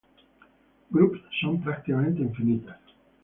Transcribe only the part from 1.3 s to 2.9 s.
son prácticamente infinitas.